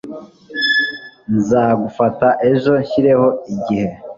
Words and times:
Nzagufata 1.35 2.27
ejo 2.51 2.71
nshyireho 2.83 3.27
igihe. 3.53 3.89